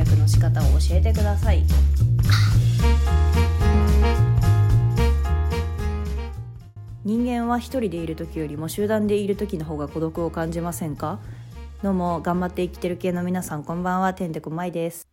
[0.00, 1.62] 略の仕方を教えてください。
[7.04, 11.18] 人間は一人でいる時よりも集団でいる時の方が孤独を感じませんか？
[11.82, 15.06] どうも頑張って生きてる系の皆さんこんばんはてんてこまいです。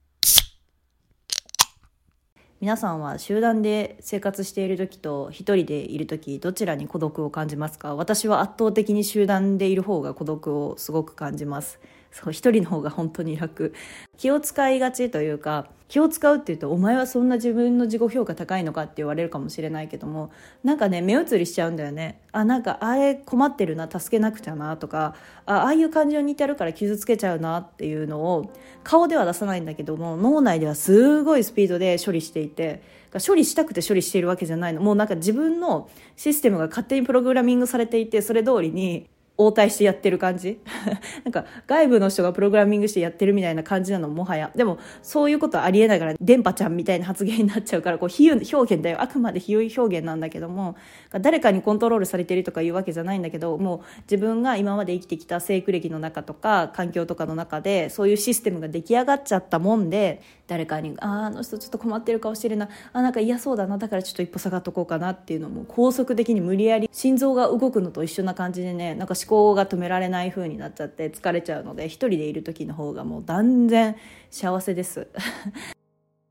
[2.62, 7.94] 皆さんは集団で生活している時と一人でいる時どちらに孤独を感じますか？
[7.96, 11.80] 私は圧倒的に集団でいる方が孤独をすごく感じます。
[12.12, 13.74] そう一人の方が本当に楽。
[14.18, 20.32] 気を使いがちというか気を使うっていうとお前はそんな自分の自己評価高いのかって言われるかもしれないけども
[20.64, 22.20] なんかね目移りしちゃうんだよね。
[22.32, 25.16] あなんかあれ困ってるな助けなくちゃなとか
[25.46, 28.52] ああいう感情に似てるから傷つけちゃうなっていうのを
[28.84, 32.82] 顔では出さないんだけども脳内ではすごいスピードで処理していて
[33.26, 34.82] 処理したくて処理しているわけじゃないの。
[34.82, 40.60] もうなんか自分のシステムが勝手にプログラミングされていてそれ通りに応対してやってる感じ？
[41.24, 44.52] なんか外部の人がプログラミングしてやってるみたいな感じなのもはや。
[44.56, 49.02] でもそういうことはありえないから電波ちゃんみたいな発言になっちゃうからこう比喩表現だよ。
[49.02, 50.76] あくまで比喩表現なんだけども
[51.22, 53.80] 誰かにコントロールされてるとかいうわけじゃないんだけどもう
[54.10, 63.78] 自分が今まで生きてきた生育歴の中とか環境とかの中でそういうシステムが出来上がっちゃったもんで誰かに「ああの人ちょっと困ってる顔してるなあなんか嫌そうだな。
[63.78, 73.96] だからちょっと一歩下がっとこうかな」っていうのも高速的に無理やり心臓が動くのと一緒な感じでねなんか考が止められない風になっちゃって疲れちゃうので一人でいる時の方がもう断然
[74.32, 75.08] 幸せです。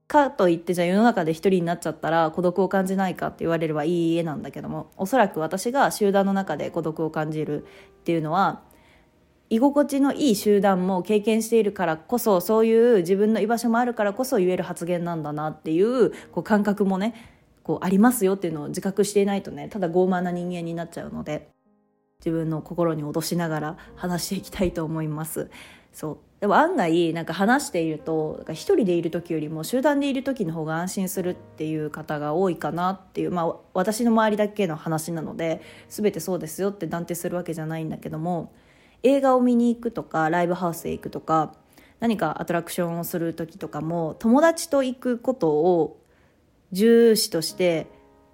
[0.08, 7.66] かといってじゃあ世の中で一人になっちゃったら孤独を感じないかって言われればいい絵なんだけどもおそらく私が集団の中で孤独を感じるっ
[8.04, 8.62] ていうのは
[9.48, 17.14] 居心地のいい集団も経験しているからこそそういう自分の居場所もあるからこそ言える発言なんだなっていうこう感覚もね
[17.62, 21.48] こうありますよっていうのを自覚していないとねただ傲慢な人間になっちゃうので
[22.20, 25.50] 自分の心に脅しながら話していきたいと思います。
[25.92, 26.18] そう。
[26.40, 33.30] でも案外なんか話していると一人でいる時よりも集団でいる時の方が安心するっていう方が多いかなっていう。
[33.30, 38.52] まあ私の周りだけの話なので全てそうですよって断定するわけじゃないんだけども
[39.02, 41.54] 映画を見に行くとかライブハウスへ行くとか
[42.00, 45.98] 何かアトラクションをする時とかも友達と行くことを
[46.72, 47.86] 重視として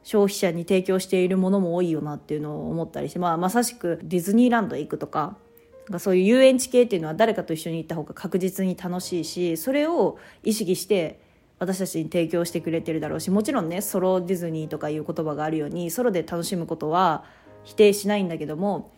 [0.02, 5.36] 消費者に提供しているものも多いよなっていうのを思ったりして、まあ、まさしくディズニーランドへ行くとか
[5.98, 11.20] そういう遊園地系っていうのは誰かと一緒に行った方が確実に楽しいしそれを意識して
[11.58, 17.24] 私たちに提供してくれてるだろうしもちろんねソロディズニーとかいう言葉があるようにソロで楽しむことは
[17.64, 18.92] 否定しないんだけども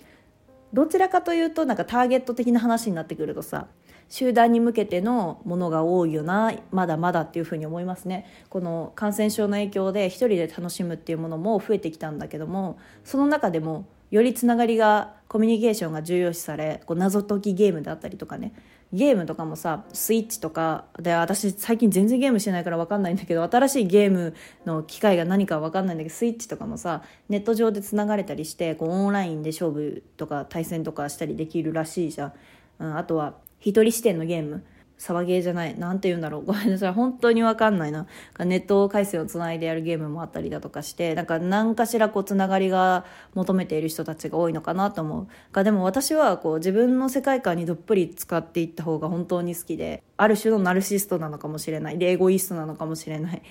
[0.72, 3.66] どちらかというとなんかターゲット的な話になってくるとさ
[4.08, 8.26] 集団に向けてのものが多いよなまだまだっていうふうに思いますね。
[8.48, 18.52] この感染症の影響で一人で楽しむっていうものも増えてきたんだけどもその中でもよりつながりがコミュニケーションが重要視されこう謎解きゲームだったりとかね。
[18.94, 24.34] ゲームとかもさスイッチとかで私最近全然ゲームしてないから分かんないんだけど新しいゲーム
[24.64, 32.32] の機械が何か分かんないんだけどスイッチとかもさネット上でつながれたりしてこうオンラインで勝負とか対戦とかしたりできるらしいじゃん、
[32.78, 34.62] うん、あとは一人視点のゲーム
[34.98, 35.76] 騒げじゃない。
[35.78, 36.44] なんて言うんだろう。
[36.46, 36.92] ごめんなさい。
[36.92, 38.06] 本当にわかんないな。
[38.38, 43.04] ネット回線をつないでやるゲームもあったりだとかして、なんか何かしらこうつながりが
[43.34, 45.26] 求めている人たちが多いのかなと思う。
[45.52, 51.98] がでも私はこう自分の世界観にどっぷり使っていった方が本当に好きで、ある種のナルシストなのかもしれない。
[51.98, 53.42] で、エゴイストなのかもしれない。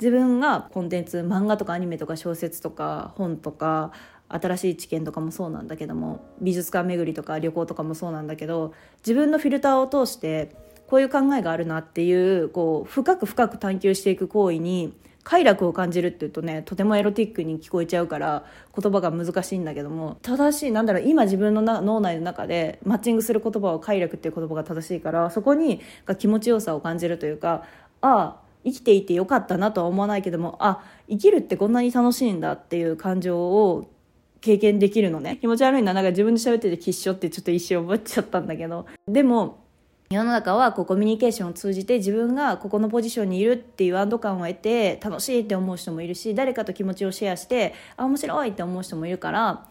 [0.00, 3.92] 自分がコンテンツ、漫画とかアニメとか小説とか本とか、
[4.32, 10.54] 新しい知見とかもそうなんだけども美術館巡りとか旅行とかもそうなんだけど自分のフィルターを通して
[10.86, 14.92] こういう考えがあるなっていうこう深く深く探求していく行為に
[15.24, 18.44] 快楽を感じるっていうとねとてもエロティックに聞こえちゃうから
[18.76, 27.64] 言葉が難しいんだけども正しいなんだろう今自分の脳内の中でマッチングする言葉は快楽っていう言葉が正しいからそこにが気持ちよさを感じるというか
[28.00, 33.88] ああ生きていてよかったなとは思わないけどもあ生きるってこんなに楽しいんだっていう感情を
[34.42, 35.38] 経験できるのね。
[35.40, 35.94] 気持ち悪いな。
[35.94, 38.86] なんか自分で喋っててきっしょってちょっと一瞬思っちゃったんだけど。
[39.08, 39.62] でも
[40.10, 49.66] 世の中はこうコミュニケーションを通じて自分がここのポジションにいるっていう安堵感を得て楽しいって思う人もいるし誰かと気持ちをシェアしてあ面白いって思う人もいるから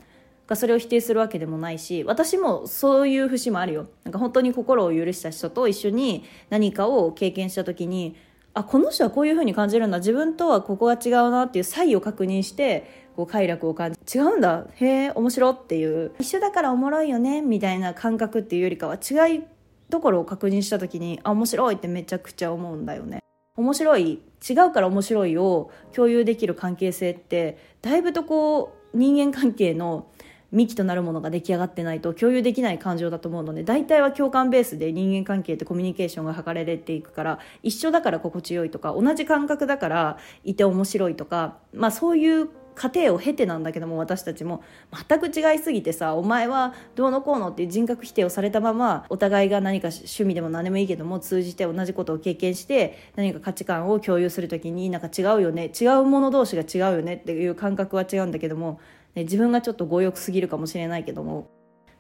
[0.56, 3.88] それを否定するわけでもないし私もそういう節もあるよ。
[4.04, 8.16] なんか本当に心を許した人と一緒に何かを経験した時に
[8.54, 10.00] あこの人はこういうふうに感じるんだ。
[10.00, 14.68] 自分とはここが違うなっていう差異を確認してこう快楽を感じ違うんだ。
[14.76, 16.12] へえ面白っていう。
[16.20, 19.44] 一緒だからおもろいよねみたいな感覚っていうよりかは違い
[19.90, 23.20] ところを確認した時にあ面白いってめちゃくちゃ思うんだよね。
[23.56, 30.08] 面白い違うから面白いを共有できる関係性ってだいぶとこう人間関係の
[30.52, 44.64] 幹となるものが出来上がってないと共有できない感情だと思うので大体は共感ベースで人間関係ってコミュニケーションが図られていくから一緒だから心地よいとか同じ感覚だからいて面白いとか、まあ、そういう過程を経てなんだけども私たちも。
[45.08, 58.80] 全く違いすぎてさお前はどうのこうのっていう人格否定をされたままお互いが何か趣味でも何でもいいけども通じて同じことを経験して何か価値観を共有する時になんか違うよね違うもの同士が違うよねっていう感覚は違うんだけども
[59.16, 61.50] ね、自分がちょっと強欲すぎるかもしれないけども、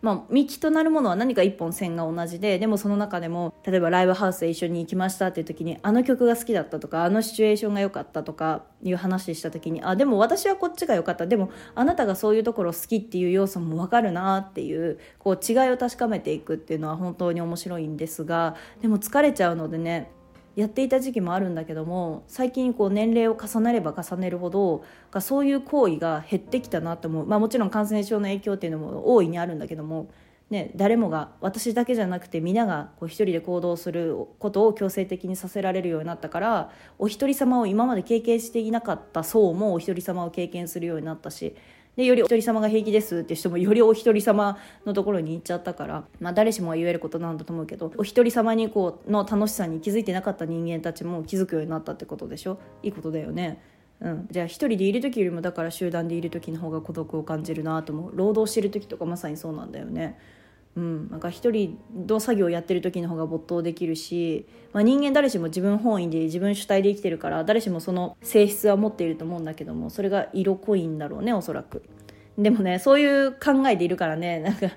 [0.01, 11.27] まあ、幹となるものは何か一本線が同じででもその中でも例えばライブハウスで一緒に行きましたっていう時にあの曲が好きだったとかあのシチュエーションが良かったとかいう話した時にあでも私はこっちが良かった。
[11.27, 20.11] でもあなたがそういうところ好きっていう要素も分かるなっていうこう違いを確かめていくっていうのは本当に面白いんですがでも疲れちゃうのでね
[20.55, 24.83] やっていた時期もあるんだけども最近こう年齢を重ねれば重ねるほど
[25.21, 30.09] そういう行為が減ってきたなと思う、まあ、もちろん感染症の影響っていうのも大いにあるんだけども、
[30.49, 41.55] ね、誰もが私だけじゃなくて皆がこう一人で行動することを強制的にさせられるようになったからお一人様を今まで経験していなかった層もお一人様を経験するようになったし
[41.97, 52.59] でよりお一人様が平気ですって人もよりお一人様のところに行っちゃったから、まあ、誰しもが言えることなんだと思うけどお一人様にこうの楽しさに気づいてなかった人間たちも気づくようになったってことでしょ？
[52.81, 53.61] いいことだよね。
[53.99, 60.17] うん、じゃあ一人でいる時よりもだから集団でいる時の方が孤独を感じるなと思う労働してる時とかまさにそうなんだよね。
[60.75, 61.77] うん、なんか一人
[62.07, 71.83] の作業をやってる時の方が没頭できるし、まあ、人間誰しも自分本位で自分主体で生きてるから誰しもその性質は持っていると思うんだけどもそれが色濃いんだろうねおそらく。
[72.37, 74.67] でもねそういう考えでいるからねなんか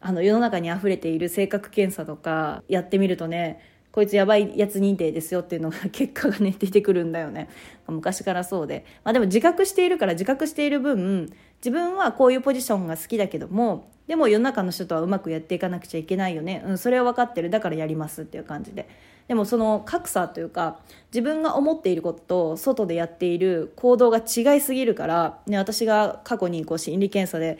[0.00, 3.60] あの世の中に溢れている性格検査とかやってみるとね
[3.92, 7.48] こいつやばいやつ認定ですよっていうのが 結果がね出てくるんだよね。
[7.86, 11.30] 昔からそうで、まあ、でも自覚しているから自覚している分
[11.64, 17.50] 自分はこういうポジションが好きだけどもでも世の中の人とはうまくやっていかなくちゃいけないよね、うん、それは分かってる。
[17.50, 18.88] だからやりますっていう感じで。
[19.28, 20.78] でもその格差というか
[21.12, 27.58] 自分が思っていることと外でやっている行動が違いすぎるから、ね、私が過去にこう心理検査で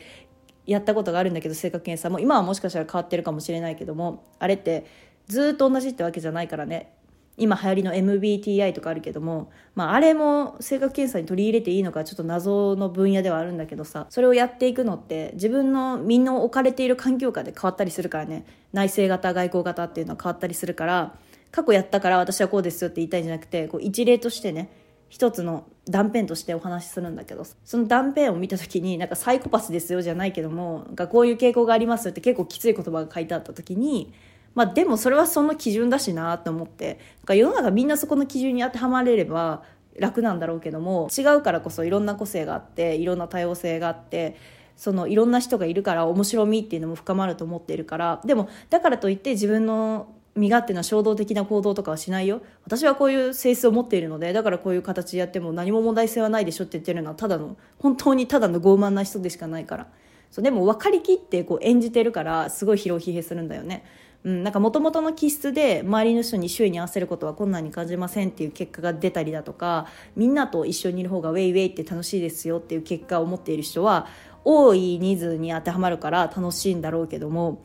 [0.65, 4.85] やったことがあるんだけど性格検査も今はもしかしたら変わってるかもしれないけどもあれって
[5.27, 6.93] ずっと同じってわけじゃないからね。
[7.37, 18.45] 今流行りの MBTI とかあるけども、まあ、あれも性格検査に取り入れていいのかちょっと謎の分野ではあるんだけどさそれをやっていくのって自分の身の置かれている環境下で変わったりするからね。
[18.73, 21.15] 内政型外交型っていうのは変わったりするから
[21.51, 24.69] 過去やったから私はこうですよって言いたいんじゃなくてこう一例としてね
[25.09, 34.13] 一つの断片としてお話しするんだけどその断片を見た時になんかサイコパスですよじゃないけどもなんかこういう傾向がありますよって結構きつい言葉が書いてあった時に
[34.57, 36.99] まあでもそれはその基準だしなと思って。
[37.25, 39.61] か世の中みんなそこの基準に当てはまれれば
[39.99, 44.35] 楽なんだろうけども違うからこそいろんな個性があっていろんな多様性があって
[44.75, 48.19] そのいろんな人がいるから面白みっていうのも深まると思っているから。
[48.25, 52.41] でもだからといって自分の身勝手な衝動的な行動とかはしないよ。
[52.65, 59.87] 私はこういう性質を持っているのでだからこういう形でやっても何も問題性はないでしょって言ってるのはただの本当にただの傲慢な人でしかないから。
[60.31, 63.83] そうでも分かりきってこう演じてるからすごい疲労疲弊するんだよね。
[64.27, 69.87] うん、なんか元々の気質で周りの人に周囲に合わせることは困難に感じませんっていう結果が出たりだとか
[70.17, 74.07] みんなと一緒にいる方がウェイウェイって楽しいですよっていう結果を持っている人は
[74.43, 77.61] 多い人数に当てはまるから楽しいんだろうけども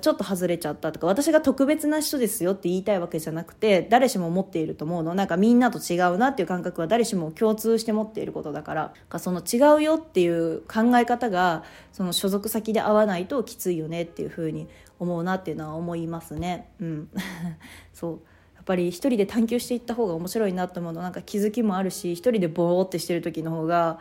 [0.00, 5.14] ちょっと外れちゃったとか私が特別な人ですよって言いたいわけじゃなくて誰しも持っていると思うの。
[5.14, 8.92] なんかみんなと違うなっていう感覚は誰しも共通して持っていることだから。
[9.18, 11.62] その違うよっていう考え方が
[11.92, 16.70] その所属先で合わないときついよねっていうふうに思うなっていうのは思いますね。
[16.80, 17.10] うん。
[17.92, 18.20] そう。
[18.54, 24.00] やっぱり一人で探求していった方が面白いなと思うのなんか気づきもあるし一人でボーってしてる時の方が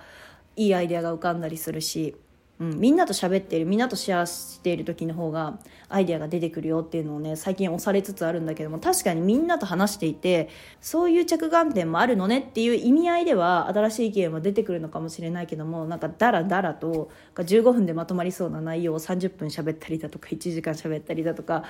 [0.56, 2.16] いいアイデアが浮かんだりするし。
[2.58, 5.60] うん、みんなと喋ってるみんなとシェアしている時の方が
[5.90, 21.66] アイデアが出てくるよっていうのをね最近押されつつあるんだけども確かにみんなと話していてそういう着眼点もあるのねっていう意味合いでは新しい意見も出てくるのかもしれないけどもなんかダラダラと15分でまとまりそうな内容を30分喋ったりだとか1時間喋ったりだとか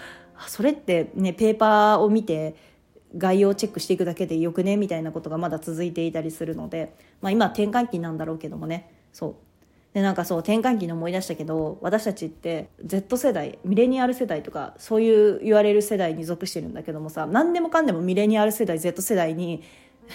[0.47, 2.55] それってねペーパーを見て
[3.17, 8.91] 概要をチェックしていくだけでよくねみたいなことがまだ続いていたりするので、まあ、今転換期なんだろうけどもね。
[9.13, 9.44] そう。
[9.95, 19.63] でなんかそう転換期に思い出したけど私たちって Z 世代ミレニアル世代とかそういう言われる世代に属してるんだけどもさ何でもかんでもミレニアル世代 Z 世代に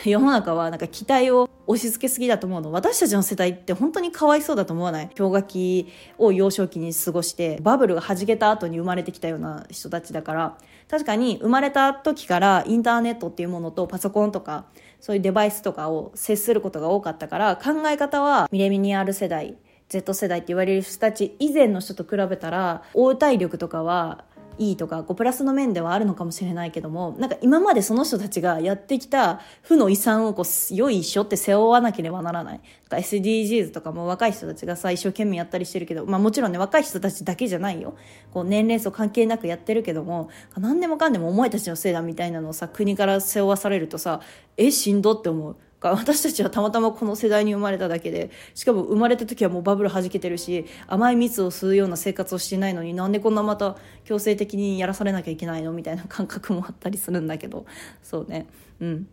[0.04, 2.72] 世の中はなんか期待を押し付けすぎだと思うの。
[2.72, 5.06] 私たちの世代って本当にかわいそうだと思わない？
[5.16, 10.58] 氷河期を幼少期に過ごしてバブルが弾けた後に生まれてきたような人たちだから。
[10.88, 14.66] 確かに生まれた時からインターネットっていうものとパソコンとか
[15.00, 19.56] そういうデバイスとかを接することが多かったから考え方はミレニアル世代
[19.90, 24.25] Z 世代って言われる人たち以前の人と比べたら応対力とかは
[24.61, 37.97] いいとかこうプラスの面ではあるのかもしれないけどもなんか今までその人たちがやってきた負の遺産をこうよいしょって背負わなければならない SDGs とかも若い人たちがさ一生懸命やったりしてるけど、まあ、もちろんね若い人たちだけじゃないよ
[38.32, 44.20] こう年齢層関係なくやってるけども何でもかんでもお前たちのせいだみたいなのをさ国から背負わされるとさ
[44.59, 45.56] えしんどって思う。
[45.88, 57.64] 私たちはたまたまこの世代に生まれただけでしかも生まれた時はもうバブルはじけてるし甘い蜜を吸うような生活をしてないのになんでこんなまた強制的にやらされなきゃいけないのみたいな感覚もあったりするんだけど
[58.02, 58.46] そうね
[58.80, 59.06] うん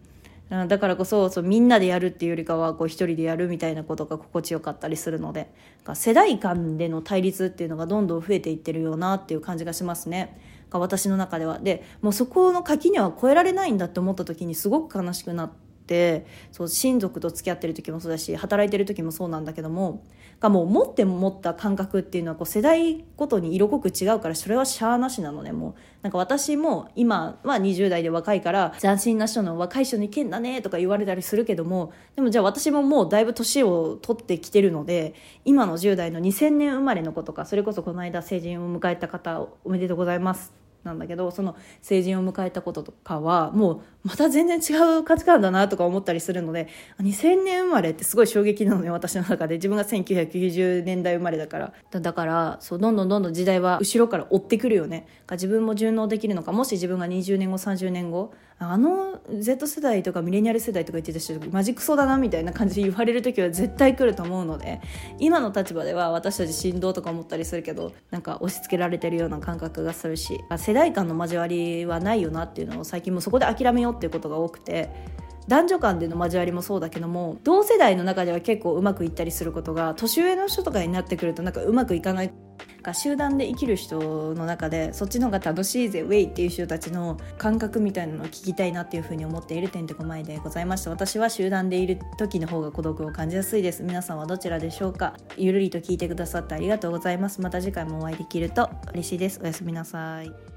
[0.50, 5.50] だからこそそうみんなでやるっていうよりかはこう一人でやるみたいなことが心地よかったりするので
[5.93, 10.39] 世代間での対立っていうのがどんどん増えていってるよなっていう感じがしますね。
[10.69, 15.66] 私の中ではでもうそこの垣には越えられないんだって思った時にすごく悲しくなって。
[15.88, 20.03] ってそう親族と付き合ってる時もそうだし働いてる時もそうなんだけども
[20.41, 25.74] がもう持って持った感覚っていうのはこう世代ごとに色濃く違うからそれはしゃあなしなのねもう。
[26.03, 40.66] なんか私も今は20代で若いから斬新な人の若い人に意見だねとか言われたりするけどもでもじゃあ私ももうだいぶ年を取ってきてるので今の10代の2000年生まれの子とかそれこそこの間成人を迎えた方おめでとうございます。
[40.84, 46.67] なんだけどその成人を迎えたこととかはもうまた全然違う価値観だなとか思ったりするので
[47.01, 49.55] 2000年生まれってすごい衝撃なのね私の中で。
[49.55, 51.74] 自分が1990年代生まれだから。
[51.91, 55.07] だからそうどんどんどんどん時代は後ろから追ってくるよね。
[55.31, 64.81] 自分も順応できるのかもし自分が20年後30年後あの Z 世代とかミレニアル世代とか言ってた人マジクソだなみたいな感じで言われる時は絶対来ると思うので
[65.19, 74.89] 今の立場では私たち振動とか思ったりするけどなんか押し付けられてるような感覚がするし世代間の交わりはないよなっていうのを最近もそこで諦めようっていうことが多くて
[75.47, 82.33] 男女間での交わりもそうだけども同世代の中では結構うまくいったりすることが年上の人とかになってくるとなんかうまくいかない。
[82.88, 84.00] か集団で生きる人
[84.33, 90.89] の中でそっちの方が楽しいぜウェイっていう人たちの感覚みたいなのを聞きたいなっていうふうに思っている点で5枚でございました。
[90.89, 93.83] 私は集団でいる時の方が孤独を感じやすいです。
[93.83, 95.13] 皆さんはどちらでしょうか。
[95.38, 97.41] ゆるりと聞いてくださってありがとうございます。
[97.41, 99.39] また次回もお会いできると嬉しいです。
[99.43, 100.57] おやすみなさい。